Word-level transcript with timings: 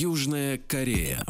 Южная 0.00 0.58
Корея. 0.58 1.24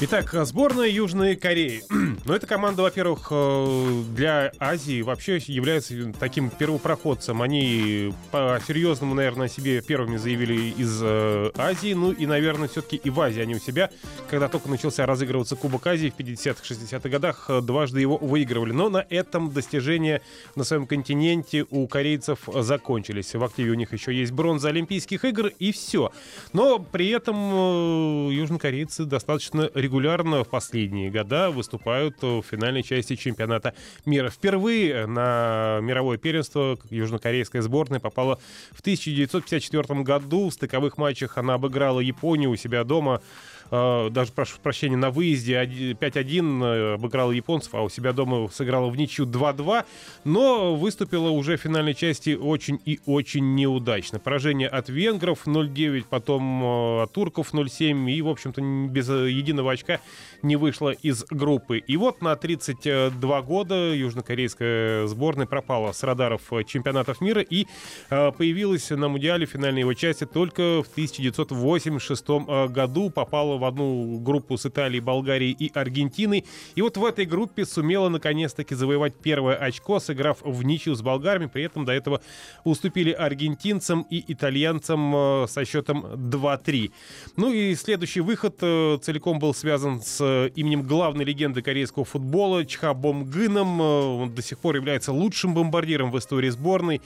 Итак, 0.00 0.32
сборная 0.44 0.86
Южной 0.86 1.34
Кореи. 1.34 1.82
Ну, 2.24 2.34
эта 2.34 2.46
команда, 2.46 2.82
во-первых, 2.82 3.28
э, 3.30 4.02
для 4.14 4.52
Азии 4.58 5.00
вообще 5.00 5.38
является 5.46 5.94
таким 6.20 6.50
первопроходцем. 6.50 7.40
Они 7.40 8.12
по-серьезному, 8.30 9.14
наверное, 9.14 9.46
о 9.46 9.48
себе 9.48 9.80
первыми 9.80 10.18
заявили 10.18 10.74
из 10.76 11.00
э, 11.02 11.50
Азии. 11.56 11.94
Ну 11.94 12.12
и, 12.12 12.26
наверное, 12.26 12.68
все-таки 12.68 12.96
и 12.96 13.08
в 13.08 13.18
Азии 13.18 13.40
они 13.40 13.54
у 13.54 13.58
себя. 13.58 13.90
Когда 14.28 14.48
только 14.48 14.68
начался 14.68 15.06
разыгрываться 15.06 15.56
Кубок 15.56 15.86
Азии 15.86 16.12
в 16.14 16.20
50-х, 16.20 16.62
60-х 16.62 17.08
годах, 17.08 17.46
э, 17.48 17.62
дважды 17.62 18.00
его 18.00 18.18
выигрывали. 18.18 18.72
Но 18.72 18.90
на 18.90 19.06
этом 19.08 19.50
достижения 19.52 20.20
на 20.54 20.64
своем 20.64 20.86
континенте 20.86 21.64
у 21.70 21.86
корейцев 21.86 22.40
закончились. 22.46 23.34
В 23.34 23.42
активе 23.42 23.70
у 23.70 23.74
них 23.74 23.94
еще 23.94 24.14
есть 24.14 24.32
бронза 24.32 24.68
Олимпийских 24.68 25.24
игр 25.24 25.46
и 25.58 25.72
все. 25.72 26.12
Но 26.52 26.78
при 26.78 27.08
этом 27.08 28.28
южнокорейцы 28.28 29.04
достаточно 29.06 29.70
регулярно 29.74 29.87
в 29.88 30.44
последние 30.44 31.10
года 31.10 31.50
выступают 31.50 32.22
в 32.22 32.42
финальной 32.42 32.82
части 32.82 33.16
чемпионата 33.16 33.74
мира. 34.06 34.30
Впервые 34.30 35.06
на 35.06 35.80
мировое 35.82 36.18
первенство 36.18 36.78
южнокорейская 36.90 37.62
сборная 37.62 38.00
попала 38.00 38.38
в 38.72 38.80
1954 38.80 40.02
году. 40.02 40.48
В 40.48 40.54
стыковых 40.54 40.98
матчах 40.98 41.38
она 41.38 41.54
обыграла 41.54 42.00
Японию 42.00 42.50
у 42.50 42.56
себя 42.56 42.84
дома 42.84 43.22
даже, 43.70 44.32
прошу 44.32 44.58
прощения, 44.62 44.96
на 44.96 45.10
выезде 45.10 45.54
5-1 45.54 46.64
э, 46.64 46.94
обыграла 46.94 47.32
японцев, 47.32 47.74
а 47.74 47.82
у 47.82 47.88
себя 47.88 48.12
дома 48.12 48.48
сыграла 48.48 48.88
в 48.88 48.96
ничью 48.96 49.26
2-2, 49.26 49.84
но 50.24 50.74
выступила 50.74 51.30
уже 51.30 51.56
в 51.56 51.60
финальной 51.60 51.94
части 51.94 52.34
очень 52.34 52.80
и 52.84 53.00
очень 53.04 53.54
неудачно. 53.54 54.18
Поражение 54.18 54.68
от 54.68 54.88
венгров 54.88 55.46
0-9, 55.46 56.06
потом 56.08 56.64
э, 56.64 57.02
от 57.02 57.12
турков 57.12 57.52
0-7 57.52 58.10
и, 58.10 58.22
в 58.22 58.28
общем-то, 58.28 58.62
без 58.88 59.08
единого 59.08 59.72
очка 59.72 60.00
не 60.42 60.56
вышла 60.56 60.90
из 60.90 61.24
группы. 61.24 61.78
И 61.78 61.96
вот 61.96 62.22
на 62.22 62.34
32 62.36 63.42
года 63.42 63.92
южнокорейская 63.92 65.06
сборная 65.06 65.46
пропала 65.46 65.92
с 65.92 66.02
радаров 66.02 66.42
чемпионатов 66.66 67.20
мира 67.20 67.42
и 67.42 67.66
появилась 68.08 68.88
на 68.90 69.08
Мундиале 69.08 69.46
в 69.46 69.50
финальной 69.50 69.80
его 69.80 69.94
части 69.94 70.24
только 70.24 70.82
в 70.82 70.90
1986 70.92 72.28
году, 72.70 73.10
попала 73.10 73.57
в 73.58 73.64
одну 73.64 74.18
группу 74.18 74.56
с 74.56 74.66
Италией, 74.66 75.00
Болгарией 75.00 75.52
и 75.52 75.70
Аргентиной. 75.74 76.44
И 76.74 76.82
вот 76.82 76.96
в 76.96 77.04
этой 77.04 77.26
группе 77.26 77.66
сумела 77.66 78.08
наконец-таки 78.08 78.74
завоевать 78.74 79.14
первое 79.14 79.56
очко, 79.56 80.00
сыграв 80.00 80.38
в 80.42 80.62
ничью 80.64 80.94
с 80.94 81.02
болгарами. 81.02 81.46
При 81.46 81.64
этом 81.64 81.84
до 81.84 81.92
этого 81.92 82.20
уступили 82.64 83.10
аргентинцам 83.10 84.06
и 84.10 84.24
итальянцам 84.32 85.14
э, 85.14 85.46
со 85.48 85.64
счетом 85.64 86.06
2-3. 86.06 86.90
Ну 87.36 87.52
и 87.52 87.74
следующий 87.74 88.20
выход 88.20 88.56
э, 88.62 88.98
целиком 89.02 89.38
был 89.38 89.54
связан 89.54 90.00
с 90.00 90.18
э, 90.20 90.50
именем 90.54 90.82
главной 90.82 91.24
легенды 91.24 91.62
корейского 91.62 92.04
футбола 92.04 92.64
Чха 92.64 92.94
Бомгыном. 92.94 93.80
Он 93.80 94.34
до 94.34 94.42
сих 94.42 94.58
пор 94.58 94.76
является 94.76 95.12
лучшим 95.12 95.54
бомбардиром 95.54 96.10
в 96.10 96.18
истории 96.18 96.50
сборной. 96.50 97.00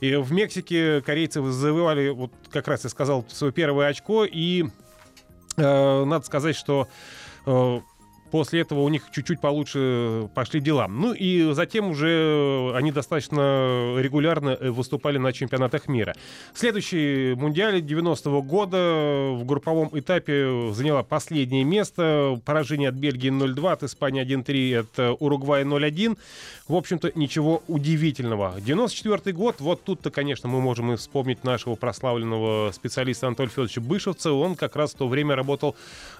И 0.00 0.14
в 0.14 0.32
Мексике 0.32 1.00
корейцы 1.00 1.42
завоевали, 1.42 2.10
вот 2.10 2.32
как 2.50 2.68
раз 2.68 2.84
я 2.84 2.90
сказал, 2.90 3.24
свое 3.28 3.52
первое 3.52 3.88
очко 3.88 4.24
и 4.24 4.66
надо 5.62 6.24
сказать, 6.24 6.56
что 6.56 6.88
э, 7.46 7.80
После 8.30 8.60
этого 8.60 8.80
у 8.80 8.88
них 8.88 9.04
чуть-чуть 9.10 9.40
получше 9.40 10.28
пошли 10.34 10.60
дела. 10.60 10.86
Ну 10.88 11.12
и 11.12 11.52
затем 11.52 11.90
уже 11.90 12.72
они 12.74 12.92
достаточно 12.92 13.96
регулярно 13.98 14.56
выступали 14.60 15.18
на 15.18 15.32
чемпионатах 15.32 15.88
мира. 15.88 16.14
Следующий 16.54 17.34
мундиаль 17.34 17.80
90-го 17.80 18.42
года 18.42 19.30
в 19.32 19.44
групповом 19.44 19.90
этапе 19.92 20.72
заняла 20.72 21.02
последнее 21.02 21.64
место. 21.64 22.40
Поражение 22.44 22.90
от 22.90 22.94
Бельгии 22.94 23.30
0-2, 23.30 23.72
от 23.72 23.82
Испании 23.82 24.24
1-3, 24.24 24.76
от 24.76 25.20
Уругвая 25.20 25.64
0-1. 25.64 26.18
В 26.68 26.74
общем-то, 26.74 27.12
ничего 27.14 27.62
удивительного. 27.66 28.54
94 28.60 29.34
год, 29.34 29.56
вот 29.60 29.82
тут-то, 29.84 30.10
конечно, 30.10 30.48
мы 30.48 30.60
можем 30.60 30.92
и 30.92 30.96
вспомнить 30.96 31.44
нашего 31.44 31.76
прославленного 31.76 32.72
специалиста 32.72 33.26
Анатолия 33.26 33.48
Федоровича 33.48 33.80
Бышевца. 33.80 34.32
Он 34.32 34.54
как 34.54 34.76
раз 34.76 34.92
в 34.92 34.98
то 34.98 35.08
время 35.08 35.34
работал, 35.34 35.74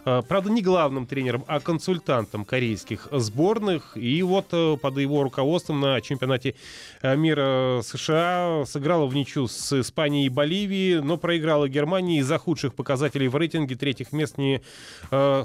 э, 0.04 0.22
правда, 0.26 0.50
не 0.50 0.62
главным 0.62 1.06
тренером, 1.06 1.44
а 1.46 1.60
консультантом 1.60 1.97
корейских 2.44 3.08
сборных. 3.12 3.96
И 3.96 4.22
вот 4.22 4.46
э, 4.52 4.76
под 4.80 4.98
его 4.98 5.22
руководством 5.22 5.80
на 5.80 6.00
чемпионате 6.00 6.54
э, 7.02 7.16
мира 7.16 7.80
США 7.82 8.64
сыграла 8.66 9.06
в 9.06 9.14
ничью 9.14 9.48
с 9.48 9.80
Испанией 9.80 10.26
и 10.26 10.28
Боливией, 10.28 11.00
но 11.00 11.16
проиграла 11.16 11.68
Германии 11.68 12.20
из-за 12.20 12.38
худших 12.38 12.74
показателей 12.74 13.28
в 13.28 13.36
рейтинге. 13.36 13.76
Третьих 13.76 14.12
мест 14.12 14.38
не 14.38 14.62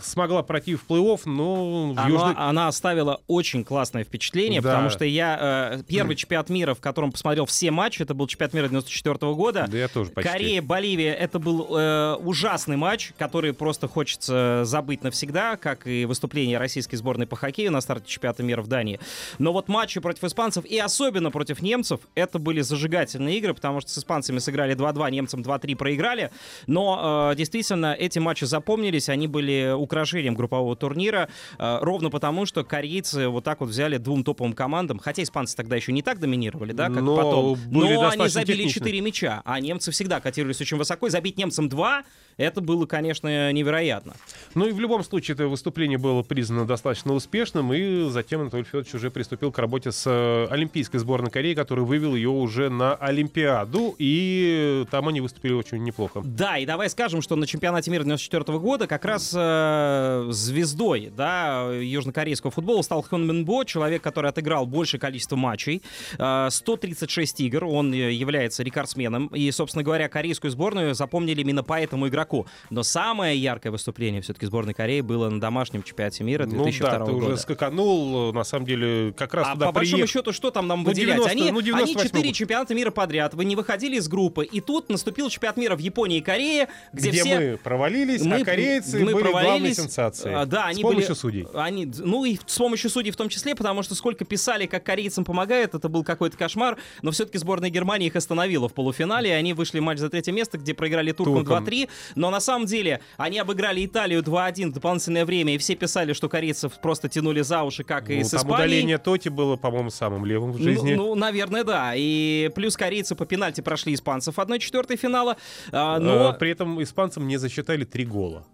смогла 0.02 0.44
пройти 0.44 0.76
в 0.76 0.86
плей-офф, 0.88 1.22
но... 1.26 1.94
Она, 1.96 2.08
Южной... 2.08 2.34
она 2.38 2.68
оставила 2.68 3.22
очень 3.28 3.64
классное 3.64 4.04
впечатление, 4.04 4.62
да. 4.62 4.70
потому 4.70 4.90
что 4.90 5.06
я 5.06 5.74
э, 5.80 5.84
первый 5.88 6.16
чемпионат 6.16 6.50
мира, 6.50 6.74
в 6.74 6.80
котором 6.80 7.12
посмотрел 7.12 7.46
все 7.46 7.72
матчи, 7.72 8.02
это 8.02 8.14
был 8.14 8.28
чемпионат 8.28 8.54
мира 8.54 8.68
94 8.68 9.16
-го 9.16 9.36
года. 9.36 9.68
Да 9.70 9.78
я 9.78 9.88
тоже 9.88 10.12
почти. 10.12 10.32
Корея, 10.32 10.62
Боливия, 10.62 11.14
это 11.14 11.40
был 11.40 11.68
э, 11.78 12.16
ужасный 12.16 12.78
матч, 12.78 13.14
который 13.18 13.54
просто 13.54 13.88
хочется 13.88 14.62
забыть 14.66 15.04
навсегда, 15.04 15.58
как 15.58 15.88
и 15.88 16.06
выступление 16.06 16.43
российской 16.52 16.96
сборной 16.96 17.28
по 17.28 17.36
хоккею 17.36 17.72
на 17.72 17.82
старте 17.82 18.08
чемпионата 18.08 18.44
мира 18.44 18.62
в 18.62 18.68
Дании. 18.68 19.00
Но 19.40 19.54
вот 19.54 19.68
матчи 19.68 20.00
против 20.00 20.24
испанцев 20.24 20.66
и 20.66 20.78
особенно 20.80 21.32
против 21.32 21.62
немцев, 21.62 22.02
это 22.16 22.40
были 22.40 22.62
зажигательные 22.62 23.38
игры, 23.38 23.54
потому 23.54 23.82
что 23.82 23.92
с 23.92 23.98
испанцами 23.98 24.40
сыграли 24.40 24.76
2-2, 24.76 25.12
немцам 25.12 25.42
2-3 25.42 25.76
проиграли. 25.76 26.32
Но 26.68 27.32
э, 27.32 27.36
действительно, 27.36 27.94
эти 27.94 28.20
матчи 28.20 28.46
запомнились, 28.46 29.10
они 29.10 29.28
были 29.28 29.74
украшением 29.78 30.36
группового 30.36 30.76
турнира, 30.76 31.30
э, 31.60 31.78
ровно 31.82 32.10
потому, 32.10 32.46
что 32.46 32.64
корейцы 32.64 33.28
вот 33.28 33.44
так 33.44 33.60
вот 33.60 33.70
взяли 33.70 33.98
двум 33.98 34.24
топовым 34.24 34.54
командам 34.54 35.00
хотя 35.04 35.24
испанцы 35.24 35.56
тогда 35.56 35.76
еще 35.76 35.92
не 35.92 36.02
так 36.02 36.20
доминировали, 36.20 36.72
да, 36.72 36.88
как 36.88 37.02
но 37.02 37.16
потом. 37.16 37.60
Но 37.70 38.10
они 38.10 38.28
забили 38.30 38.58
техничны. 38.58 38.82
4 38.82 39.02
мяча, 39.02 39.42
а 39.46 39.60
немцы 39.60 39.92
всегда 39.92 40.20
котировались 40.20 40.62
очень 40.62 40.78
высоко. 40.78 41.10
Забить 41.10 41.38
немцам 41.38 41.70
2 41.70 42.04
это 42.38 42.62
было, 42.62 42.86
конечно, 42.86 43.52
невероятно. 43.52 44.14
Ну 44.56 44.68
и 44.68 44.72
в 44.72 44.80
любом 44.80 45.04
случае 45.04 45.36
это 45.36 45.48
выступление 45.48 45.98
было 45.98 46.24
признано 46.34 46.66
достаточно 46.66 47.14
успешным, 47.14 47.72
и 47.74 48.10
затем 48.10 48.42
Анатолий 48.42 48.64
Федорович 48.64 48.96
уже 48.96 49.12
приступил 49.12 49.52
к 49.52 49.60
работе 49.60 49.92
с 49.92 50.04
э, 50.06 50.48
Олимпийской 50.50 50.98
сборной 50.98 51.30
Кореи, 51.30 51.54
который 51.54 51.84
вывел 51.84 52.16
ее 52.16 52.30
уже 52.30 52.70
на 52.70 52.96
Олимпиаду, 52.96 53.96
и 53.98 54.86
там 54.90 55.08
они 55.08 55.22
выступили 55.22 55.54
очень 55.54 55.84
неплохо. 55.84 56.22
Да, 56.26 56.58
и 56.58 56.66
давай 56.66 56.90
скажем, 56.90 57.22
что 57.22 57.36
на 57.36 57.46
чемпионате 57.46 57.92
мира 57.92 58.04
94 58.04 58.58
года 58.60 58.88
как 58.88 59.06
раз 59.06 59.34
э, 59.36 60.28
звездой 60.32 61.12
да, 61.16 61.72
южнокорейского 61.72 62.52
футбола 62.52 62.82
стал 62.82 63.04
Хон 63.04 63.28
Мин 63.28 63.46
Бо, 63.46 63.64
человек, 63.64 64.02
который 64.02 64.30
отыграл 64.30 64.66
большее 64.66 65.00
количество 65.00 65.36
матчей, 65.36 65.82
э, 66.18 66.48
136 66.50 67.42
игр, 67.42 67.66
он 67.66 67.94
э, 67.94 68.12
является 68.12 68.64
рекордсменом, 68.64 69.28
и, 69.28 69.52
собственно 69.52 69.84
говоря, 69.84 70.10
корейскую 70.10 70.52
сборную 70.52 70.96
запомнили 70.96 71.42
именно 71.42 71.64
по 71.64 71.80
этому 71.80 72.08
игроку 72.08 72.24
игроку. 72.24 72.48
Но 72.70 72.84
самое 72.84 73.38
яркое 73.38 73.72
выступление 73.72 74.22
все-таки 74.22 74.46
сборной 74.46 74.74
Кореи 74.74 75.02
было 75.02 75.30
на 75.30 75.40
домашнем 75.40 75.84
чемпионате 75.84 76.23
мира 76.24 76.46
2002 76.46 76.92
ну, 76.92 76.98
да, 76.98 77.06
ты 77.06 77.12
года. 77.12 77.26
уже 77.26 77.38
скаканул, 77.38 78.34
на 78.34 78.44
самом 78.44 78.66
деле, 78.66 79.14
как 79.14 79.34
раз 79.34 79.48
а 79.50 79.54
туда 79.54 79.66
по 79.68 79.72
большому 79.74 79.98
приех... 80.04 80.10
счету, 80.10 80.34
что 80.34 80.52
там 80.52 80.68
нам 80.68 80.84
ну, 80.84 80.90
выделять? 80.90 81.18
90, 81.18 81.32
они, 81.32 81.52
ну, 81.52 81.76
они 81.76 81.96
4 81.96 82.34
чемпионата 82.34 82.74
мира 82.74 82.92
подряд, 82.92 83.34
вы 83.34 83.46
не 83.46 83.56
выходили 83.56 83.98
из 83.98 84.08
группы, 84.08 84.46
и 84.46 84.62
тут 84.62 84.90
наступил 84.90 85.30
чемпионат 85.30 85.58
мира 85.58 85.76
в 85.76 85.80
Японии 85.80 86.20
и 86.20 86.22
Корее, 86.22 86.68
где, 86.92 87.10
где 87.10 87.24
все... 87.24 87.40
мы 87.40 87.58
провалились, 87.58 88.22
а 88.22 88.26
мы, 88.26 88.36
а 88.38 88.46
корейцы 88.46 89.00
мы 89.00 89.14
были 89.14 89.24
провалились, 89.24 89.50
главной 89.50 89.76
сенсацией. 89.76 90.36
А, 90.36 90.46
да, 90.46 90.66
они 90.66 90.80
с 90.80 90.82
помощью 90.82 91.10
были, 91.10 91.18
судей. 91.18 91.48
Они, 91.54 91.86
ну 91.86 92.26
и 92.26 92.38
с 92.46 92.58
помощью 92.58 92.90
судей 92.90 93.12
в 93.12 93.16
том 93.16 93.30
числе, 93.30 93.56
потому 93.56 93.84
что 93.84 93.96
сколько 93.96 94.26
писали, 94.26 94.66
как 94.66 94.84
корейцам 94.84 95.26
помогает, 95.26 95.76
это 95.76 95.90
был 95.90 96.04
какой-то 96.04 96.38
кошмар, 96.38 96.78
но 97.02 97.12
все-таки 97.12 97.38
сборная 97.38 97.70
Германии 97.70 98.08
их 98.08 98.16
остановила 98.16 98.70
в 98.70 98.74
полуфинале, 98.74 99.30
и 99.30 99.34
они 99.34 99.54
вышли 99.54 99.80
в 99.80 99.84
матч 99.84 100.00
за 100.00 100.10
третье 100.10 100.32
место, 100.32 100.58
где 100.58 100.74
проиграли 100.74 101.12
туркам, 101.12 101.46
туркам. 101.46 101.66
2-3, 101.66 101.90
но 102.16 102.30
на 102.30 102.40
самом 102.40 102.66
деле 102.66 103.02
они 103.18 103.40
обыграли 103.40 103.86
Италию 103.86 104.22
2-1 104.22 104.70
в 104.70 104.74
дополнительное 104.74 105.26
время, 105.26 105.56
и 105.56 105.58
все 105.58 105.76
писали, 105.76 106.13
сказали, 106.14 106.18
что 106.18 106.30
корейцев 106.30 106.80
просто 106.82 107.10
тянули 107.10 107.42
за 107.42 107.64
уши, 107.64 107.84
как 107.84 108.10
и 108.10 108.20
Ну, 108.20 108.24
с 108.24 108.30
там 108.32 108.40
Испанией. 108.40 108.56
удаление 108.66 108.98
Тоти 108.98 109.30
было, 109.30 109.56
по-моему, 109.56 109.90
самым 109.90 110.26
левым 110.26 110.52
в 110.52 110.58
Ну, 110.58 110.64
жизни. 110.64 110.94
Ну, 110.94 111.16
наверное, 111.16 111.64
да. 111.64 111.94
И 111.96 112.50
плюс 112.56 112.78
корейцы 112.78 113.16
по 113.16 113.26
пенальти 113.26 113.62
прошли 113.62 113.94
испанцев 113.94 114.38
1-4 114.40 114.96
финала. 114.98 115.36
а, 115.72 116.00
но... 116.00 116.32
Э, 116.32 116.34
При 116.40 116.52
этом 116.52 116.82
испанцам 116.82 117.28
не 117.28 117.38
засчитали 117.38 117.84
три 117.84 118.06
гола, 118.06 118.46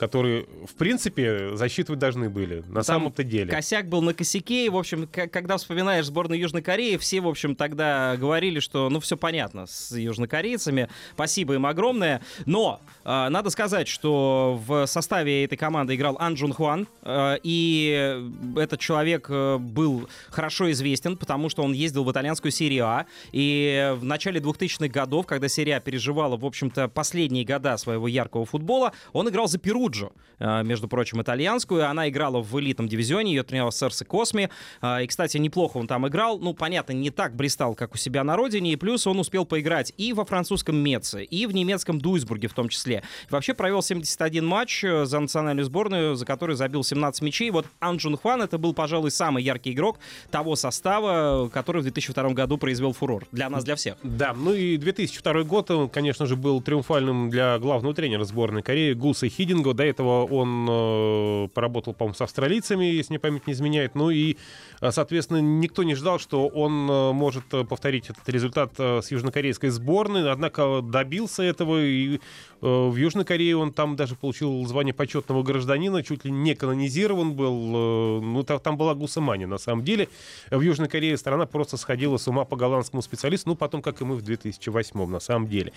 которые, 0.00 0.46
в 0.66 0.76
принципе, 0.76 1.54
засчитывать 1.56 2.00
должны 2.00 2.30
были. 2.30 2.64
На 2.68 2.82
самом-то 2.82 3.22
деле. 3.22 3.50
Косяк 3.50 3.86
был 3.86 4.00
на 4.00 4.14
косяке, 4.14 4.64
и, 4.64 4.70
в 4.70 4.78
общем, 4.78 5.06
когда 5.06 5.58
вспоминаешь 5.58 6.06
сборную 6.06 6.40
Южной 6.40 6.62
Кореи, 6.62 6.96
все, 6.96 7.20
в 7.20 7.28
общем, 7.28 7.54
тогда 7.54 8.16
говорили, 8.16 8.60
что, 8.60 8.88
ну, 8.88 9.00
все 9.00 9.18
понятно 9.18 9.66
с 9.66 9.94
южнокорейцами, 9.94 10.88
спасибо 11.12 11.52
им 11.52 11.66
огромное, 11.66 12.22
но 12.46 12.80
э, 13.04 13.28
надо 13.28 13.50
сказать, 13.50 13.88
что 13.88 14.58
в 14.66 14.86
составе 14.86 15.44
этой 15.44 15.58
команды 15.58 15.96
играл 15.96 16.16
Ан 16.18 16.32
Джун 16.32 16.54
Хван, 16.54 16.88
э, 17.02 17.36
и 17.42 18.24
этот 18.56 18.80
человек 18.80 19.26
э, 19.28 19.58
был 19.58 20.08
хорошо 20.30 20.70
известен, 20.70 21.18
потому 21.18 21.50
что 21.50 21.62
он 21.62 21.74
ездил 21.74 22.04
в 22.04 22.10
итальянскую 22.10 22.52
серию 22.52 22.86
А, 22.86 23.04
и 23.32 23.94
в 23.98 24.04
начале 24.04 24.40
2000-х 24.40 24.88
годов, 24.88 25.26
когда 25.26 25.48
серия 25.48 25.76
А 25.76 25.80
переживала, 25.80 26.38
в 26.38 26.46
общем-то, 26.46 26.88
последние 26.88 27.44
года 27.44 27.76
своего 27.76 28.08
яркого 28.08 28.46
футбола, 28.46 28.94
он 29.12 29.28
играл 29.28 29.46
за 29.46 29.58
Перуджо, 29.58 29.89
э, 30.38 30.62
между 30.62 30.88
прочим, 30.88 31.20
итальянскую. 31.22 31.88
Она 31.88 32.08
играла 32.08 32.40
в 32.40 32.58
элитном 32.60 32.88
дивизионе, 32.88 33.32
ее 33.34 33.42
тренировал 33.42 33.72
Серсе 33.72 34.04
Косми. 34.04 34.50
Э, 34.82 35.02
И, 35.02 35.06
кстати, 35.06 35.36
неплохо 35.38 35.78
он 35.78 35.86
там 35.86 36.06
играл. 36.08 36.38
Ну, 36.38 36.54
понятно, 36.54 36.92
не 36.92 37.10
так 37.10 37.34
блистал, 37.34 37.74
как 37.74 37.94
у 37.94 37.98
себя 37.98 38.24
на 38.24 38.36
родине. 38.36 38.72
И 38.72 38.76
плюс 38.76 39.06
он 39.06 39.18
успел 39.18 39.44
поиграть 39.44 39.92
и 39.96 40.12
во 40.12 40.24
французском 40.24 40.76
Меце, 40.76 41.24
и 41.24 41.46
в 41.46 41.54
немецком 41.54 42.00
Дуйсбурге 42.00 42.48
в 42.48 42.54
том 42.54 42.68
числе. 42.68 43.02
Вообще 43.28 43.54
провел 43.54 43.82
71 43.82 44.46
матч 44.46 44.84
э, 44.84 45.04
за 45.04 45.20
национальную 45.20 45.64
сборную, 45.64 46.14
за 46.16 46.26
который 46.26 46.56
забил 46.56 46.84
17 46.84 47.22
мячей. 47.22 47.50
Вот 47.50 47.66
Ан 47.80 47.96
Джун 47.96 48.16
Хван 48.16 48.42
это 48.42 48.58
был, 48.58 48.74
пожалуй, 48.74 49.10
самый 49.10 49.42
яркий 49.42 49.72
игрок 49.72 49.98
того 50.30 50.56
состава, 50.56 51.48
который 51.48 51.80
в 51.80 51.82
2002 51.82 52.30
году 52.30 52.58
произвел 52.58 52.92
фурор. 52.92 53.26
Для 53.32 53.48
нас, 53.50 53.64
для 53.64 53.76
всех. 53.76 53.96
Да, 54.02 54.32
ну 54.34 54.52
и 54.52 54.76
2002 54.76 55.42
год, 55.44 55.70
он, 55.70 55.88
конечно 55.88 56.26
же, 56.26 56.36
был 56.36 56.60
триумфальным 56.60 57.30
для 57.30 57.58
главного 57.58 57.94
тренера 57.94 58.24
сборной 58.24 58.62
Кореи 58.62 58.92
Гуса 58.92 59.28
Хидинга. 59.28 59.74
До 59.80 59.86
этого 59.86 60.26
он 60.26 60.66
э, 60.68 61.48
поработал, 61.54 61.94
по-моему, 61.94 62.14
с 62.14 62.20
австралийцами, 62.20 62.84
если 62.84 63.14
мне 63.14 63.18
память 63.18 63.46
не 63.46 63.54
изменяет. 63.54 63.94
Ну 63.94 64.10
и, 64.10 64.36
э, 64.82 64.90
соответственно, 64.90 65.38
никто 65.40 65.84
не 65.84 65.94
ждал, 65.94 66.18
что 66.18 66.48
он 66.48 66.86
э, 66.90 67.12
может 67.12 67.46
повторить 67.66 68.10
этот 68.10 68.28
результат 68.28 68.78
с 68.78 69.10
южнокорейской 69.10 69.70
сборной. 69.70 70.30
Однако 70.30 70.82
добился 70.82 71.42
этого, 71.42 71.82
и 71.82 72.20
в 72.60 72.94
Южной 72.94 73.24
Корее 73.24 73.56
он 73.56 73.72
там 73.72 73.96
даже 73.96 74.16
получил 74.16 74.66
звание 74.66 74.92
почетного 74.92 75.42
гражданина, 75.42 76.02
чуть 76.02 76.26
ли 76.26 76.30
не 76.30 76.54
канонизирован 76.54 77.32
был. 77.32 78.20
Ну, 78.20 78.42
та- 78.42 78.58
там 78.58 78.76
была 78.76 78.94
Гусамани, 78.94 79.46
на 79.46 79.56
самом 79.56 79.82
деле. 79.82 80.10
В 80.50 80.60
Южной 80.60 80.88
Корее 80.88 81.16
страна 81.16 81.46
просто 81.46 81.78
сходила 81.78 82.18
с 82.18 82.28
ума 82.28 82.44
по 82.44 82.56
голландскому 82.56 83.00
специалисту, 83.00 83.48
ну, 83.48 83.56
потом, 83.56 83.80
как 83.80 84.02
и 84.02 84.04
мы 84.04 84.16
в 84.16 84.20
2008 84.20 85.06
на 85.06 85.20
самом 85.20 85.48
деле. 85.48 85.72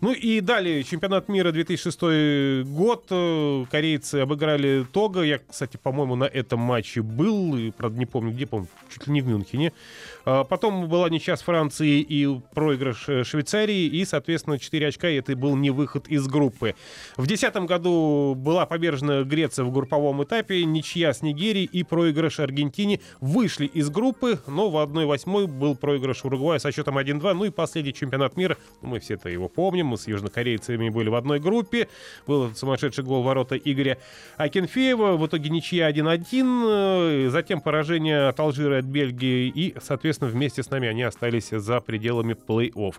Ну 0.00 0.12
и 0.12 0.40
далее, 0.40 0.82
чемпионат 0.82 1.28
мира 1.28 1.52
2006 1.52 2.64
год. 2.64 3.04
Корейцы 3.70 4.16
обыграли 4.16 4.84
Того. 4.92 5.22
Я, 5.22 5.38
кстати, 5.38 5.76
по-моему, 5.76 6.16
на 6.16 6.24
этом 6.24 6.60
матче 6.60 7.02
был, 7.02 7.56
и, 7.56 7.70
правда, 7.70 7.98
не 7.98 8.06
помню 8.06 8.32
где, 8.32 8.46
помню, 8.46 8.68
чуть 8.92 9.06
ли 9.06 9.12
не 9.12 9.20
в 9.20 9.26
Мюнхене. 9.26 9.72
А 10.24 10.44
Потом 10.44 10.88
была 10.88 11.10
ничья 11.10 11.36
с 11.36 11.42
Францией 11.42 12.00
и 12.00 12.40
проигрыш 12.54 13.08
э, 13.08 13.24
Швейцарии, 13.24 13.86
и, 13.86 14.04
соответственно, 14.04 14.58
4 14.58 14.86
очка, 14.86 15.08
и 15.08 15.16
это 15.16 15.34
был 15.36 15.56
не 15.56 15.70
выход 15.70 16.08
из 16.08 16.26
группы. 16.28 16.74
В 17.16 17.26
2010 17.26 17.56
году 17.66 18.34
была 18.36 18.66
побежена 18.66 19.22
Греция 19.24 19.64
в 19.64 19.72
групповом 19.72 20.22
этапе, 20.22 20.64
ничья 20.64 21.12
с 21.12 21.22
Нигерией 21.22 21.64
и 21.64 21.82
проигрыш 21.82 22.40
Аргентине. 22.40 23.00
Вышли 23.20 23.66
из 23.66 23.90
группы, 23.90 24.38
но 24.46 24.70
в 24.70 24.76
1-8 24.76 25.46
был 25.46 25.76
проигрыш 25.76 26.24
Уругвая 26.24 26.58
со 26.58 26.72
счетом 26.72 26.98
1-2. 26.98 27.32
Ну 27.34 27.44
и 27.46 27.50
последний 27.50 27.92
чемпионат 27.92 28.36
мира, 28.36 28.56
мы 28.80 29.00
все 29.00 29.14
это 29.14 29.28
его 29.28 29.48
помним, 29.48 29.88
мы 29.88 29.98
с 29.98 30.06
южнокорейцами 30.06 30.88
были 30.88 31.08
в 31.08 31.16
одной 31.16 31.40
группе, 31.40 31.88
был 32.26 32.54
сумасшедший 32.54 33.04
гол 33.04 33.22
ворота 33.22 33.56
Игоря 33.56 33.98
Акинфеева, 34.36 35.16
в 35.16 35.26
итоге 35.26 35.50
ничья 35.50 35.90
1-1, 35.90 37.26
э, 37.26 37.28
затем 37.30 37.60
поражение 37.60 38.28
от 38.28 38.38
Алжира 38.40 38.78
от 38.78 38.84
Бельгии, 38.84 39.48
и, 39.48 39.74
соответственно, 39.82 40.13
вместе 40.20 40.62
с 40.62 40.70
нами 40.70 40.88
они 40.88 41.02
остались 41.02 41.50
за 41.50 41.80
пределами 41.80 42.34
плей-офф. 42.34 42.94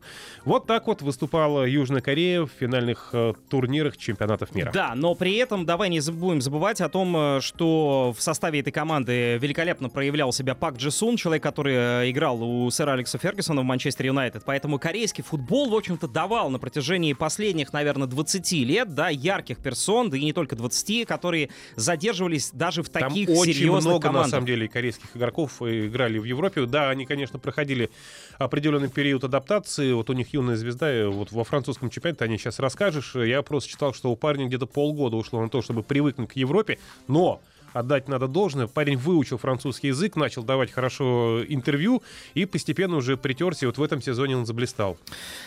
Вот 0.45 0.67
так 0.67 0.87
вот 0.87 1.01
выступала 1.01 1.65
Южная 1.65 2.01
Корея 2.01 2.43
в 2.43 2.49
финальных 2.49 3.09
э, 3.13 3.33
турнирах 3.49 3.97
чемпионатов 3.97 4.53
мира. 4.55 4.71
Да, 4.73 4.93
но 4.95 5.15
при 5.15 5.35
этом 5.35 5.65
давай 5.65 5.89
не 5.89 5.99
будем 6.11 6.41
забывать 6.41 6.81
о 6.81 6.89
том, 6.89 7.15
э, 7.15 7.41
что 7.41 8.13
в 8.17 8.21
составе 8.21 8.59
этой 8.59 8.71
команды 8.71 9.37
великолепно 9.37 9.89
проявлял 9.89 10.31
себя 10.33 10.55
Пак 10.55 10.77
Джисун, 10.77 11.17
человек, 11.17 11.43
который 11.43 11.75
э, 11.75 12.11
играл 12.11 12.41
у 12.43 12.69
сэра 12.69 12.91
Алекса 12.93 13.17
Фергюсона 13.17 13.61
в 13.61 13.63
Манчестер 13.63 14.07
Юнайтед. 14.07 14.43
Поэтому 14.45 14.79
корейский 14.79 15.23
футбол, 15.23 15.69
в 15.69 15.75
общем-то, 15.75 16.07
давал 16.07 16.49
на 16.49 16.59
протяжении 16.59 17.13
последних, 17.13 17.73
наверное, 17.73 18.07
20 18.07 18.51
лет, 18.51 18.93
да, 18.93 19.09
ярких 19.09 19.57
персон, 19.59 20.09
да 20.09 20.17
и 20.17 20.23
не 20.23 20.33
только 20.33 20.55
20, 20.55 21.07
которые 21.07 21.49
задерживались 21.75 22.51
даже 22.51 22.83
в 22.83 22.89
Там 22.89 23.09
таких 23.09 23.29
очень 23.29 23.53
серьезных 23.53 23.85
много, 23.85 24.03
командах. 24.03 24.27
на 24.27 24.31
самом 24.31 24.45
деле, 24.45 24.67
корейских 24.67 25.15
игроков 25.15 25.61
играли 25.61 26.19
в 26.19 26.23
Европе. 26.23 26.65
Да, 26.65 26.89
они, 26.89 27.04
конечно, 27.05 27.39
проходили 27.39 27.89
определенный 28.37 28.89
период 28.89 29.23
адаптации. 29.23 29.93
Вот 29.93 30.09
у 30.09 30.13
них 30.13 30.33
юная 30.33 30.55
звезда, 30.55 31.07
вот 31.09 31.31
во 31.31 31.43
французском 31.43 31.89
чемпионате, 31.89 32.25
они 32.25 32.37
сейчас 32.37 32.59
расскажешь. 32.59 33.15
Я 33.15 33.41
просто 33.41 33.69
читал, 33.69 33.93
что 33.93 34.11
у 34.11 34.15
парня 34.15 34.47
где-то 34.47 34.65
полгода 34.65 35.15
ушло 35.15 35.41
на 35.41 35.49
то, 35.49 35.61
чтобы 35.61 35.83
привыкнуть 35.83 36.29
к 36.29 36.35
Европе. 36.35 36.79
Но 37.07 37.41
отдать 37.75 38.07
надо 38.07 38.27
должное. 38.27 38.67
Парень 38.67 38.97
выучил 38.97 39.37
французский 39.37 39.87
язык, 39.87 40.15
начал 40.15 40.43
давать 40.43 40.71
хорошо 40.71 41.43
интервью 41.47 42.01
и 42.33 42.45
постепенно 42.45 42.95
уже 42.95 43.17
притерся. 43.17 43.67
Вот 43.67 43.77
в 43.77 43.83
этом 43.83 44.01
сезоне 44.01 44.37
он 44.37 44.45
заблистал. 44.45 44.97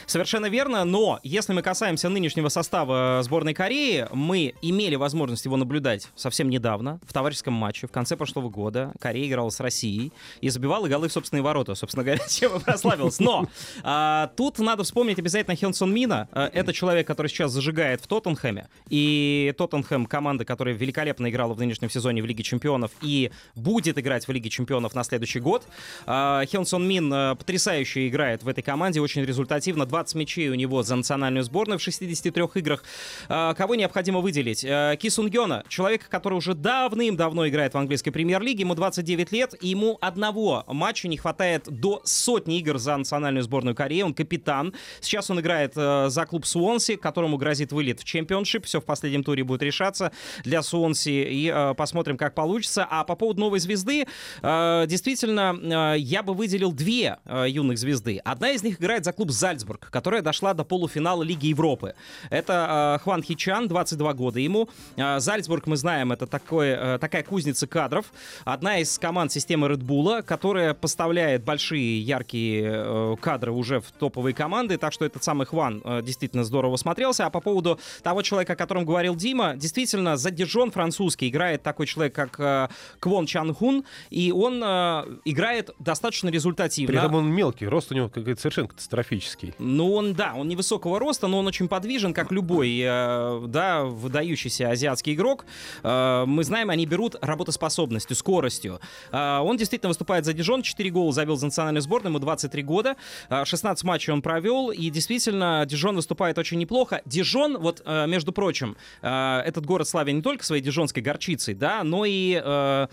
Совершенно 0.06 0.46
верно, 0.46 0.84
но 0.84 1.20
если 1.22 1.54
мы 1.54 1.62
касаемся 1.62 2.08
нынешнего 2.08 2.48
состава 2.50 3.20
сборной 3.22 3.54
Кореи, 3.54 4.06
мы 4.12 4.54
имели 4.60 4.94
возможность 4.96 5.46
его 5.46 5.56
наблюдать 5.56 6.08
совсем 6.16 6.50
недавно, 6.50 7.00
в 7.06 7.12
товарищеском 7.12 7.54
матче, 7.54 7.86
в 7.86 7.90
конце 7.90 8.14
прошлого 8.16 8.50
года. 8.50 8.92
Корея 9.00 9.26
играла 9.26 9.48
с 9.48 9.60
Россией 9.60 10.12
и 10.42 10.50
забивала 10.50 10.86
голы 10.86 11.08
в 11.08 11.12
собственные 11.12 11.42
ворота, 11.42 11.75
собственно 11.75 12.04
говоря, 12.04 12.22
чем 12.28 12.56
и 12.56 12.60
прославилась. 12.60 13.20
Но 13.20 13.48
а, 13.82 14.30
тут 14.36 14.58
надо 14.58 14.84
вспомнить 14.84 15.19
обязательно 15.19 15.56
Хён 15.56 15.72
Мина. 15.90 16.28
А, 16.32 16.50
Это 16.52 16.75
человек, 16.75 17.06
который 17.06 17.28
сейчас 17.28 17.52
зажигает 17.52 18.02
в 18.02 18.06
Тоттенхэме. 18.06 18.69
И 18.90 19.54
Тоттенхэм— 19.56 20.04
команда, 20.19 20.44
которая 20.44 20.75
великолепно 20.75 21.30
играла 21.30 21.54
в 21.54 21.58
нынешнем 21.58 21.88
сезоне 21.88 22.17
в 22.20 22.26
Лиге 22.26 22.42
Чемпионов 22.42 22.90
и 23.02 23.30
будет 23.54 23.98
играть 23.98 24.26
в 24.26 24.32
Лиге 24.32 24.50
Чемпионов 24.50 24.94
на 24.94 25.04
следующий 25.04 25.40
год. 25.40 25.66
А, 26.06 26.44
Хён 26.50 26.66
Сон 26.66 26.87
Мин 26.87 27.12
а, 27.12 27.34
потрясающе 27.34 28.08
играет 28.08 28.42
в 28.42 28.48
этой 28.48 28.62
команде, 28.62 29.00
очень 29.00 29.25
результативно. 29.25 29.87
20 29.87 30.14
мячей 30.14 30.48
у 30.48 30.54
него 30.54 30.82
за 30.82 30.96
национальную 30.96 31.44
сборную 31.44 31.78
в 31.78 31.82
63 31.82 32.44
играх. 32.54 32.84
А, 33.28 33.54
Кого 33.54 33.75
необходимо 33.75 34.20
выделить? 34.20 34.64
А, 34.64 34.96
Ки 34.96 35.08
Сун 35.08 35.28
Гёна, 35.30 35.64
человек, 35.68 36.08
который 36.08 36.34
уже 36.34 36.54
давным-давно 36.54 37.48
играет 37.48 37.75
в 37.75 37.78
английской 37.78 38.10
премьер-лиге, 38.10 38.60
ему 38.60 38.75
29 38.75 39.32
лет, 39.32 39.54
и 39.60 39.68
ему 39.68 39.98
одного 40.00 40.64
матча 40.66 41.08
не 41.08 41.16
хватает 41.16 41.64
до 41.66 42.02
сотни 42.04 42.58
игр 42.58 42.78
за 42.78 42.96
национальную 42.96 43.42
сборную 43.42 43.75
Кореи. 43.75 44.02
Он 44.02 44.14
капитан. 44.14 44.75
Сейчас 45.00 45.30
он 45.30 45.40
играет 45.40 45.72
э, 45.76 46.06
за 46.08 46.26
клуб 46.26 46.46
Суонси, 46.46 46.96
которому 46.96 47.37
грозит 47.37 47.72
вылет 47.72 48.00
в 48.00 48.04
чемпионшип. 48.04 48.64
Все 48.64 48.80
в 48.80 48.84
последнем 48.84 49.25
туре 49.25 49.44
будет 49.44 49.62
решаться 49.62 50.12
для 50.44 50.62
Суонси. 50.62 51.08
И 51.08 51.52
э, 51.54 51.75
посмотрим, 52.08 52.16
как 52.16 52.34
получится. 52.34 52.86
А 52.88 53.04
по 53.04 53.16
поводу 53.16 53.40
новой 53.40 53.58
звезды, 53.58 54.06
э, 54.42 54.84
действительно, 54.86 55.94
э, 55.94 55.98
я 55.98 56.22
бы 56.22 56.34
выделил 56.34 56.72
две 56.72 57.18
э, 57.24 57.46
юных 57.48 57.78
звезды. 57.78 58.20
Одна 58.24 58.50
из 58.50 58.62
них 58.62 58.80
играет 58.80 59.04
за 59.04 59.12
клуб 59.12 59.30
Зальцбург, 59.30 59.88
которая 59.90 60.22
дошла 60.22 60.54
до 60.54 60.64
полуфинала 60.64 61.22
Лиги 61.22 61.48
Европы. 61.48 61.94
Это 62.30 62.96
э, 62.98 63.02
Хван 63.02 63.22
Хичан, 63.22 63.68
22 63.68 64.14
года 64.14 64.40
ему. 64.40 64.68
Э, 64.96 65.20
Зальцбург, 65.20 65.66
мы 65.66 65.76
знаем, 65.76 66.12
это 66.12 66.26
такой, 66.26 66.68
э, 66.68 66.98
такая 66.98 67.22
кузница 67.22 67.66
кадров. 67.66 68.06
Одна 68.44 68.78
из 68.78 68.98
команд 68.98 69.32
системы 69.32 69.68
Red 69.68 69.82
Bull, 69.82 70.22
которая 70.22 70.74
поставляет 70.74 71.44
большие 71.44 72.00
яркие 72.00 72.62
э, 72.64 73.16
кадры 73.20 73.52
уже 73.52 73.80
в 73.80 73.90
топовые 73.98 74.34
команды. 74.34 74.78
Так 74.78 74.92
что 74.92 75.04
этот 75.04 75.22
самый 75.24 75.46
Хван 75.46 75.82
э, 75.84 76.02
действительно 76.02 76.44
здорово 76.44 76.76
смотрелся. 76.76 77.26
А 77.26 77.30
по 77.30 77.40
поводу 77.40 77.78
того 78.02 78.22
человека, 78.22 78.54
о 78.54 78.56
котором 78.56 78.84
говорил 78.84 79.14
Дима, 79.14 79.54
действительно, 79.56 80.16
за 80.16 80.30
Дижон 80.38 80.70
французский 80.70 81.28
играет 81.28 81.62
такой 81.62 81.86
человек, 81.86 81.98
как 82.09 82.38
э, 82.38 82.69
Квон 83.00 83.26
Чан 83.26 83.55
Хун, 83.55 83.85
и 84.11 84.33
он 84.33 84.62
э, 84.64 85.05
играет 85.25 85.71
достаточно 85.78 86.28
результативно. 86.28 86.93
При 86.93 86.99
этом 86.99 87.14
он 87.14 87.31
мелкий, 87.31 87.67
рост 87.67 87.93
у 87.93 87.95
него 87.95 88.09
какой-то 88.09 88.40
совершенно 88.40 88.69
катастрофический. 88.69 89.55
Ну, 89.59 89.93
он, 89.93 90.14
да, 90.14 90.35
он 90.35 90.49
невысокого 90.49 90.99
роста, 90.99 91.26
но 91.26 91.38
он 91.38 91.47
очень 91.47 91.69
подвижен, 91.69 92.14
как 92.14 92.33
любой, 92.33 92.78
э, 92.83 93.43
да, 93.47 93.85
выдающийся 93.85 94.71
азиатский 94.71 95.14
игрок. 95.14 95.45
Мы 95.83 96.45
знаем, 96.45 96.71
они 96.71 96.87
берут 96.87 97.17
работоспособностью, 97.21 98.17
скоростью. 98.17 98.81
Он 99.12 99.57
действительно 99.57 99.88
выступает 99.88 100.25
за 100.25 100.33
Дижон, 100.33 100.62
4 100.62 100.90
гола 100.90 101.12
забил 101.12 101.37
за 101.37 101.47
национальную 101.47 101.83
сборную, 101.83 102.11
ему 102.11 102.19
23 102.19 102.62
года, 102.62 102.97
Э, 103.28 103.45
16 103.45 103.85
матчей 103.85 104.12
он 104.12 104.23
провел, 104.23 104.71
и 104.71 104.90
действительно, 104.90 105.64
Дижон 105.67 105.97
выступает 105.97 106.38
очень 106.38 106.59
неплохо. 106.59 107.02
Дижон, 107.05 107.59
вот, 107.59 107.83
между 108.07 108.33
прочим, 108.33 108.76
этот 109.00 109.64
город 109.64 109.88
славен 109.88 110.17
не 110.17 110.23
только 110.23 110.45
своей 110.45 110.62
дижонской 110.62 111.02
горчицей, 111.02 111.55
да, 111.55 111.77
но 111.82 112.04
и 112.04 112.40
э, 112.42 112.87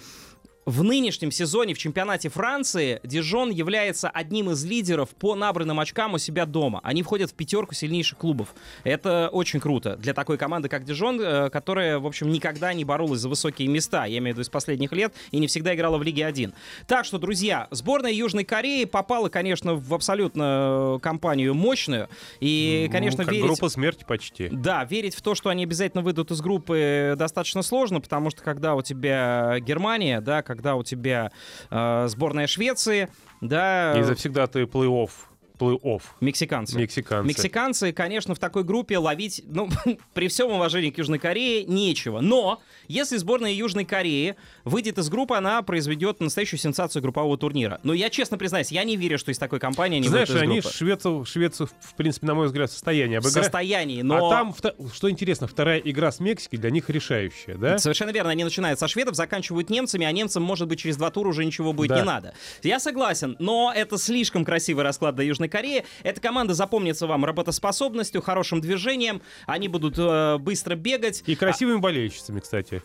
в 0.65 0.83
нынешнем 0.83 1.31
сезоне 1.31 1.75
в 1.75 1.77
чемпионате 1.77 2.29
Франции 2.29 2.99
Дижон 3.03 3.51
является 3.51 4.09
одним 4.09 4.49
из 4.49 4.65
лидеров 4.65 5.09
по 5.09 5.35
набранным 5.35 5.79
очкам 5.79 6.15
у 6.15 6.17
себя 6.17 6.47
дома. 6.47 6.79
Они 6.83 7.03
входят 7.03 7.29
в 7.29 7.35
пятерку 7.35 7.75
сильнейших 7.75 8.17
клубов. 8.17 8.55
Это 8.83 9.29
очень 9.31 9.59
круто 9.59 9.95
для 9.97 10.13
такой 10.13 10.37
команды, 10.37 10.67
как 10.67 10.83
Дижон, 10.83 11.21
э, 11.21 11.49
которая, 11.51 11.99
в 11.99 12.07
общем, 12.07 12.31
никогда 12.31 12.73
не 12.73 12.83
боролась 12.83 13.19
за 13.19 13.29
высокие 13.29 13.67
места, 13.67 14.05
я 14.05 14.17
имею 14.17 14.33
в 14.33 14.37
виду 14.37 14.41
из 14.41 14.49
последних 14.49 14.91
лет, 14.91 15.13
и 15.29 15.37
не 15.37 15.45
всегда 15.45 15.75
играла 15.75 15.99
в 15.99 16.03
Лиге 16.03 16.25
1. 16.25 16.53
Так 16.87 17.05
что, 17.05 17.19
друзья, 17.19 17.67
сборная 17.69 18.11
Южной 18.11 18.43
Кореи 18.43 18.85
попала, 18.85 19.29
конечно, 19.29 19.75
в 19.75 19.93
абсолютно 19.93 20.97
компанию 21.01 21.53
мощную. 21.53 22.09
И, 22.39 22.89
конечно, 22.91 23.19
ну, 23.19 23.25
как 23.25 23.33
верить... 23.33 23.45
группа 23.45 23.69
смерти 23.69 24.03
почти. 24.07 24.49
Да, 24.49 24.83
верить 24.85 25.13
в 25.13 25.21
то, 25.21 25.35
что 25.35 25.49
они 25.49 25.63
обязательно 25.63 26.01
выйдут 26.01 26.31
из 26.31 26.41
группы, 26.41 27.13
достаточно 27.17 27.61
сложно, 27.61 28.01
потому 28.01 28.31
что 28.31 28.41
когда 28.41 28.73
у 28.73 28.81
тебя 28.81 29.59
Германия, 29.59 30.21
да, 30.21 30.41
когда 30.55 30.75
у 30.75 30.83
тебя 30.83 31.31
э, 31.69 32.07
сборная 32.07 32.47
Швеции, 32.47 33.09
да... 33.41 33.97
И 33.97 34.03
завсегда 34.03 34.47
ты 34.47 34.63
плей-офф 34.63 35.09
плей-офф. 35.57 36.01
Мексиканцы. 36.21 36.77
Мексиканцы. 36.77 37.27
Мексиканцы, 37.27 37.91
конечно, 37.93 38.35
в 38.35 38.39
такой 38.39 38.63
группе 38.63 38.97
ловить, 38.97 39.41
ну, 39.45 39.69
при 40.13 40.27
всем 40.27 40.51
уважении 40.51 40.89
к 40.91 40.97
Южной 40.97 41.19
Корее, 41.19 41.63
нечего. 41.65 42.19
Но 42.21 42.61
если 42.87 43.17
сборная 43.17 43.51
Южной 43.51 43.85
Кореи 43.85 44.35
выйдет 44.63 44.97
из 44.97 45.09
группы, 45.09 45.35
она 45.35 45.61
произведет 45.61 46.19
настоящую 46.19 46.59
сенсацию 46.59 47.01
группового 47.01 47.37
турнира. 47.37 47.79
Но 47.83 47.93
я 47.93 48.09
честно 48.09 48.37
признаюсь, 48.37 48.71
я 48.71 48.83
не 48.83 48.95
верю, 48.97 49.17
что 49.17 49.31
из 49.31 49.37
такой 49.37 49.59
компании 49.59 49.97
они 49.97 50.07
Знаешь, 50.07 50.29
они. 50.31 50.61
Швецию, 50.61 51.25
Швецию, 51.25 51.69
в 51.79 51.95
принципе, 51.95 52.27
на 52.27 52.35
мой 52.35 52.47
взгляд, 52.47 52.69
в 52.69 52.73
состоянии 52.73 53.17
В 53.17 53.25
обыграть. 53.25 53.43
состоянии, 53.45 54.01
но... 54.01 54.27
А 54.27 54.29
там, 54.29 54.55
что 54.93 55.09
интересно, 55.09 55.47
вторая 55.47 55.79
игра 55.79 56.11
с 56.11 56.19
Мексикой 56.19 56.59
для 56.59 56.69
них 56.69 56.89
решающая, 56.89 57.55
да? 57.55 57.77
Совершенно 57.77 58.09
верно. 58.11 58.31
Они 58.31 58.43
начинают 58.43 58.79
со 58.79 58.87
шведов, 58.87 59.15
заканчивают 59.15 59.69
немцами, 59.69 60.05
а 60.05 60.11
немцам, 60.11 60.43
может 60.43 60.67
быть, 60.67 60.79
через 60.79 60.97
два 60.97 61.09
тура 61.11 61.29
уже 61.29 61.45
ничего 61.45 61.73
будет 61.73 61.89
Да. 61.89 61.97
не 61.97 62.03
надо. 62.03 62.33
Я 62.63 62.79
согласен, 62.79 63.35
но 63.39 63.71
это 63.75 63.97
слишком 63.97 64.45
красивый 64.45 64.83
расклад 64.83 65.15
для 65.15 65.25
Южной 65.25 65.44
Кореи. 65.47 65.85
Эта 66.03 66.21
команда 66.21 66.53
запомнится 66.53 67.07
вам 67.07 67.25
работоспособностью, 67.25 68.21
хорошим 68.21 68.61
движением. 68.61 69.21
Они 69.45 69.67
будут 69.67 69.95
э, 69.97 70.37
быстро 70.37 70.75
бегать. 70.75 71.23
И 71.25 71.35
красивыми 71.35 71.79
болельщицами, 71.79 72.39
кстати. 72.39 72.81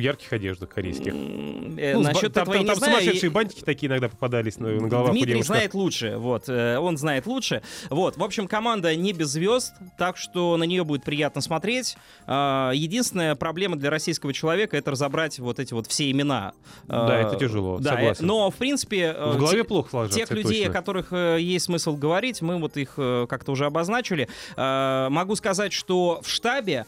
В 0.00 0.02
ярких 0.02 0.32
одеждах 0.32 0.70
корейских. 0.70 1.12
Э, 1.12 1.92
Ну, 1.94 2.00
насчет 2.02 2.32
там, 2.32 2.44
этого 2.48 2.56
там- 2.56 2.66
там 2.68 2.76
знаю. 2.76 2.96
И- 2.96 3.00
сумасшедшие 3.02 3.30
бантики 3.30 3.60
такие 3.62 3.88
иногда 3.90 4.08
попадались 4.08 4.58
на, 4.58 4.68
на 4.68 4.88
головах 4.88 5.10
у 5.10 5.12
Дмитрий 5.12 5.32
девушек. 5.34 5.46
знает 5.46 5.74
лучше, 5.74 6.16
вот, 6.16 6.44
э, 6.48 6.78
он 6.78 6.96
знает 6.96 7.26
лучше. 7.26 7.60
Вот, 7.90 8.16
в 8.16 8.24
общем, 8.24 8.48
команда 8.48 8.96
не 8.96 9.12
без 9.12 9.28
звезд, 9.28 9.74
так 9.98 10.16
что 10.16 10.56
на 10.56 10.64
нее 10.64 10.84
будет 10.84 11.04
приятно 11.04 11.42
смотреть. 11.42 11.96
А, 12.26 12.70
Единственная 12.72 13.34
проблема 13.34 13.76
для 13.76 13.90
российского 13.90 14.32
человека 14.32 14.76
это 14.76 14.90
разобрать 14.92 15.38
вот 15.38 15.58
эти 15.60 15.74
вот 15.74 15.86
все 15.86 16.10
имена. 16.10 16.52
Да, 16.86 17.06
А, 17.18 17.20
это 17.20 17.36
тяжело, 17.36 17.78
Да, 17.78 17.90
согласен. 17.94 18.26
но 18.26 18.50
в 18.50 18.54
принципе 18.54 19.14
э, 19.16 19.32
В 19.32 19.36
голове 19.38 19.58
те- 19.62 19.64
плохо 19.64 19.90
сложится, 19.90 20.18
Тех 20.18 20.30
людей, 20.30 20.64
точно. 20.64 20.70
о 20.70 20.72
которых 20.72 21.08
э, 21.12 21.36
есть 21.40 21.66
смысл 21.66 21.94
говорить, 21.96 22.40
мы 22.40 22.58
вот 22.58 22.76
их 22.78 22.94
как-то 22.94 23.52
уже 23.52 23.66
обозначили. 23.66 24.28
Э, 24.56 25.08
могу 25.10 25.36
сказать, 25.36 25.72
что 25.74 26.20
в 26.22 26.28
штабе 26.28 26.86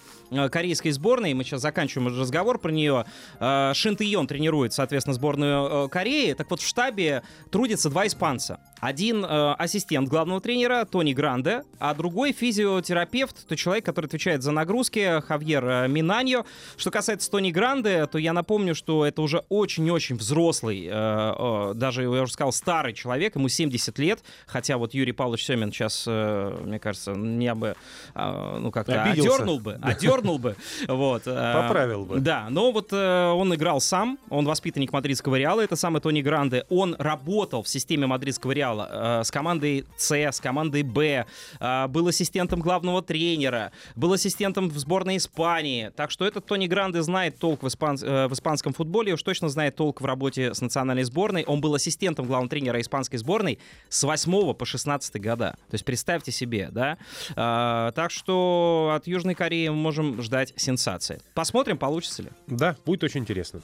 корейской 0.50 0.90
сборной, 0.92 1.34
мы 1.34 1.44
сейчас 1.44 1.60
заканчиваем 1.60 2.08
разговор 2.18 2.58
про 2.58 2.70
нее, 2.70 3.01
э, 3.40 3.72
Шин 3.74 3.96
Йон 3.98 4.26
тренирует, 4.26 4.72
соответственно, 4.72 5.14
сборную 5.14 5.86
э, 5.86 5.88
Кореи. 5.88 6.32
Так 6.34 6.50
вот, 6.50 6.60
в 6.60 6.66
штабе 6.66 7.22
трудятся 7.50 7.90
два 7.90 8.06
испанца. 8.06 8.58
Один 8.82 9.24
э, 9.24 9.52
ассистент 9.58 10.08
главного 10.08 10.40
тренера 10.40 10.84
Тони 10.84 11.12
Гранде, 11.12 11.62
а 11.78 11.94
другой 11.94 12.32
физиотерапевт, 12.32 13.46
то 13.46 13.54
человек, 13.54 13.84
который 13.86 14.06
отвечает 14.06 14.42
за 14.42 14.50
нагрузки, 14.50 15.20
Хавьер 15.20 15.64
э, 15.64 15.86
Минаньо. 15.88 16.44
Что 16.76 16.90
касается 16.90 17.30
Тони 17.30 17.52
Гранде, 17.52 18.06
то 18.06 18.18
я 18.18 18.32
напомню, 18.32 18.74
что 18.74 19.06
это 19.06 19.22
уже 19.22 19.44
очень-очень 19.50 20.16
взрослый, 20.16 20.88
э, 20.90 20.90
э, 20.92 21.72
даже, 21.76 22.02
я 22.02 22.08
уже 22.22 22.32
сказал, 22.32 22.52
старый 22.52 22.92
человек, 22.92 23.36
ему 23.36 23.48
70 23.48 23.96
лет, 24.00 24.18
хотя 24.46 24.76
вот 24.78 24.94
Юрий 24.94 25.12
Павлович 25.12 25.46
Семин 25.46 25.70
сейчас, 25.70 26.02
э, 26.08 26.58
мне 26.64 26.80
кажется, 26.80 27.12
меня 27.12 27.54
бы, 27.54 27.76
э, 28.16 28.58
ну, 28.58 28.72
как-то 28.72 29.00
Обиделся. 29.00 29.36
одернул 29.36 29.60
бы, 29.60 29.78
одернул 29.80 30.38
бы, 30.40 30.56
вот. 30.88 31.22
э, 31.26 31.52
Поправил 31.54 32.04
бы. 32.04 32.18
Да, 32.18 32.48
но 32.50 32.72
вот 32.72 32.88
э, 32.92 33.28
он 33.28 33.54
играл 33.54 33.80
сам, 33.80 34.18
он 34.28 34.44
воспитанник 34.44 34.92
мадридского 34.92 35.36
Реала, 35.36 35.60
это 35.60 35.76
самый 35.76 36.00
Тони 36.00 36.20
Гранде, 36.20 36.66
он 36.68 36.96
работал 36.98 37.62
в 37.62 37.68
системе 37.68 38.08
мадридского 38.08 38.50
Реала 38.50 38.71
э, 38.80 39.24
с 39.24 39.30
командой 39.30 39.84
С, 39.96 40.12
с 40.12 40.40
командой 40.40 40.82
Б, 40.82 41.26
э, 41.60 41.86
был 41.88 42.08
ассистентом 42.08 42.60
главного 42.60 43.02
тренера, 43.02 43.72
был 43.96 44.12
ассистентом 44.12 44.68
в 44.68 44.78
сборной 44.78 45.16
Испании, 45.16 45.90
так 45.96 46.10
что 46.10 46.24
этот 46.24 46.46
Тони 46.46 46.66
Гранде 46.66 47.02
знает 47.02 47.38
толк 47.38 47.62
в, 47.62 47.66
испан- 47.66 48.02
э, 48.02 48.28
в 48.28 48.32
испанском 48.32 48.72
футболе, 48.72 49.12
уж 49.14 49.22
точно 49.22 49.48
знает 49.48 49.76
толк 49.76 50.00
в 50.00 50.04
работе 50.04 50.54
с 50.54 50.60
национальной 50.60 51.04
сборной, 51.04 51.44
он 51.44 51.60
был 51.60 51.74
ассистентом 51.74 52.26
главного 52.26 52.50
тренера 52.50 52.80
испанской 52.80 53.18
сборной 53.18 53.58
с 53.88 54.02
8 54.02 54.54
по 54.54 54.64
16 54.64 55.20
года, 55.20 55.56
то 55.68 55.74
есть 55.74 55.84
представьте 55.84 56.32
себе, 56.32 56.68
да, 56.70 56.98
так 57.34 58.10
что 58.10 58.92
от 58.94 59.06
Южной 59.06 59.34
Кореи 59.34 59.68
мы 59.68 59.76
можем 59.76 60.22
ждать 60.22 60.52
сенсации. 60.56 61.20
Посмотрим, 61.34 61.78
получится 61.78 62.22
ли. 62.22 62.28
Да, 62.46 62.76
будет 62.84 63.04
очень 63.04 63.20
интересно. 63.20 63.60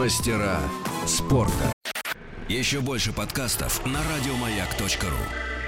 Мастера 0.00 0.58
спорта. 1.06 1.74
Еще 2.48 2.80
больше 2.80 3.12
подкастов 3.12 3.84
на 3.84 4.00
радиомаяк.ру. 4.02 5.59